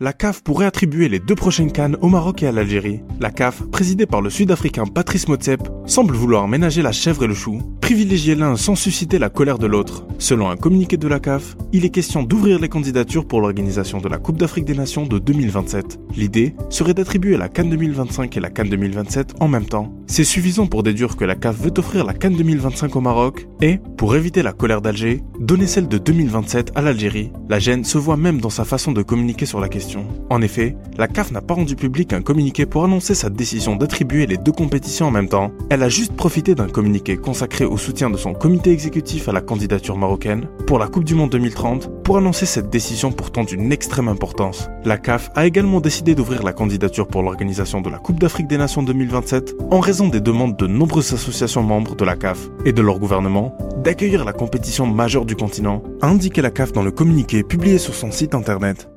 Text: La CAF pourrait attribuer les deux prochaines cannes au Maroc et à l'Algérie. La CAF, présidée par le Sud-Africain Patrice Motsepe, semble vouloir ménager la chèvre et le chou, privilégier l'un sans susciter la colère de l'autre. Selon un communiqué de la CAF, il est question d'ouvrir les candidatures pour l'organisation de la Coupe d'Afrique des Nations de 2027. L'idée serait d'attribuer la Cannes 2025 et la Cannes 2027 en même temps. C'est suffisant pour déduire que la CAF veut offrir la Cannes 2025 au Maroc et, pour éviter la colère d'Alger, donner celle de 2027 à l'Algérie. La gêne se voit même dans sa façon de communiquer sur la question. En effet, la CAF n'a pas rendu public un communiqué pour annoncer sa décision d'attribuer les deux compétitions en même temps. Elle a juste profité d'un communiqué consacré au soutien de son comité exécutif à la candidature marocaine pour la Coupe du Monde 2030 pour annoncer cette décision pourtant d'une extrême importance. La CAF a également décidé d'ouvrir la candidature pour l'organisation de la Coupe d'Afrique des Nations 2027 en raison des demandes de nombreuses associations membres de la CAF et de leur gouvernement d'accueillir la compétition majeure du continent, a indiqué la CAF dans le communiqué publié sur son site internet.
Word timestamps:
La 0.00 0.12
CAF 0.12 0.42
pourrait 0.42 0.66
attribuer 0.66 1.08
les 1.08 1.20
deux 1.20 1.36
prochaines 1.36 1.70
cannes 1.70 1.96
au 2.00 2.08
Maroc 2.08 2.42
et 2.42 2.48
à 2.48 2.52
l'Algérie. 2.52 3.02
La 3.20 3.30
CAF, 3.30 3.62
présidée 3.70 4.06
par 4.06 4.22
le 4.22 4.28
Sud-Africain 4.28 4.86
Patrice 4.86 5.28
Motsepe, 5.28 5.68
semble 5.86 6.14
vouloir 6.14 6.48
ménager 6.48 6.82
la 6.82 6.92
chèvre 6.92 7.24
et 7.24 7.26
le 7.26 7.34
chou, 7.34 7.60
privilégier 7.80 8.34
l'un 8.34 8.56
sans 8.56 8.74
susciter 8.74 9.18
la 9.18 9.28
colère 9.28 9.58
de 9.58 9.66
l'autre. 9.66 10.06
Selon 10.18 10.48
un 10.48 10.56
communiqué 10.56 10.96
de 10.96 11.08
la 11.08 11.20
CAF, 11.20 11.56
il 11.72 11.84
est 11.84 11.90
question 11.90 12.22
d'ouvrir 12.22 12.58
les 12.58 12.68
candidatures 12.68 13.26
pour 13.26 13.40
l'organisation 13.40 13.98
de 13.98 14.08
la 14.08 14.18
Coupe 14.18 14.38
d'Afrique 14.38 14.64
des 14.64 14.74
Nations 14.74 15.06
de 15.06 15.18
2027. 15.18 16.00
L'idée 16.16 16.54
serait 16.70 16.94
d'attribuer 16.94 17.36
la 17.36 17.48
Cannes 17.48 17.70
2025 17.70 18.36
et 18.36 18.40
la 18.40 18.50
Cannes 18.50 18.70
2027 18.70 19.34
en 19.40 19.48
même 19.48 19.66
temps. 19.66 19.92
C'est 20.06 20.24
suffisant 20.24 20.66
pour 20.66 20.82
déduire 20.82 21.16
que 21.16 21.24
la 21.24 21.34
CAF 21.34 21.58
veut 21.58 21.72
offrir 21.76 22.04
la 22.04 22.14
Cannes 22.14 22.36
2025 22.36 22.96
au 22.96 23.00
Maroc 23.00 23.46
et, 23.60 23.78
pour 23.96 24.14
éviter 24.16 24.42
la 24.42 24.52
colère 24.52 24.80
d'Alger, 24.80 25.22
donner 25.40 25.66
celle 25.66 25.88
de 25.88 25.98
2027 25.98 26.72
à 26.74 26.82
l'Algérie. 26.82 27.32
La 27.48 27.58
gêne 27.58 27.84
se 27.84 27.98
voit 27.98 28.16
même 28.16 28.40
dans 28.40 28.50
sa 28.50 28.64
façon 28.64 28.92
de 28.92 29.02
communiquer 29.02 29.46
sur 29.46 29.60
la 29.60 29.68
question. 29.68 30.06
En 30.30 30.42
effet, 30.42 30.76
la 30.96 31.08
CAF 31.08 31.32
n'a 31.32 31.40
pas 31.40 31.54
rendu 31.54 31.76
public 31.76 32.12
un 32.12 32.22
communiqué 32.22 32.66
pour 32.66 32.84
annoncer 32.84 33.14
sa 33.14 33.30
décision 33.30 33.76
d'attribuer 33.76 34.26
les 34.26 34.36
deux 34.36 34.52
compétitions 34.52 35.06
en 35.06 35.10
même 35.10 35.28
temps. 35.28 35.52
Elle 35.74 35.82
a 35.82 35.88
juste 35.88 36.14
profité 36.14 36.54
d'un 36.54 36.68
communiqué 36.68 37.16
consacré 37.16 37.64
au 37.64 37.76
soutien 37.76 38.08
de 38.08 38.16
son 38.16 38.32
comité 38.32 38.70
exécutif 38.70 39.28
à 39.28 39.32
la 39.32 39.40
candidature 39.40 39.96
marocaine 39.96 40.46
pour 40.68 40.78
la 40.78 40.86
Coupe 40.86 41.02
du 41.02 41.16
Monde 41.16 41.30
2030 41.30 42.04
pour 42.04 42.16
annoncer 42.16 42.46
cette 42.46 42.70
décision 42.70 43.10
pourtant 43.10 43.42
d'une 43.42 43.72
extrême 43.72 44.06
importance. 44.06 44.68
La 44.84 44.98
CAF 44.98 45.32
a 45.34 45.46
également 45.46 45.80
décidé 45.80 46.14
d'ouvrir 46.14 46.44
la 46.44 46.52
candidature 46.52 47.08
pour 47.08 47.24
l'organisation 47.24 47.80
de 47.80 47.90
la 47.90 47.98
Coupe 47.98 48.20
d'Afrique 48.20 48.46
des 48.46 48.56
Nations 48.56 48.84
2027 48.84 49.56
en 49.72 49.80
raison 49.80 50.06
des 50.06 50.20
demandes 50.20 50.56
de 50.56 50.68
nombreuses 50.68 51.12
associations 51.12 51.64
membres 51.64 51.96
de 51.96 52.04
la 52.04 52.14
CAF 52.14 52.50
et 52.64 52.72
de 52.72 52.80
leur 52.80 53.00
gouvernement 53.00 53.58
d'accueillir 53.82 54.24
la 54.24 54.32
compétition 54.32 54.86
majeure 54.86 55.24
du 55.24 55.34
continent, 55.34 55.82
a 56.00 56.06
indiqué 56.06 56.40
la 56.40 56.52
CAF 56.52 56.70
dans 56.70 56.84
le 56.84 56.92
communiqué 56.92 57.42
publié 57.42 57.78
sur 57.78 57.96
son 57.96 58.12
site 58.12 58.36
internet. 58.36 58.93